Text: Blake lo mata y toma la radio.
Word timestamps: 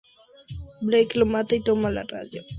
Blake 0.81 1.15
lo 1.19 1.25
mata 1.27 1.53
y 1.55 1.59
toma 1.61 1.91
la 1.91 2.01
radio. 2.01 2.41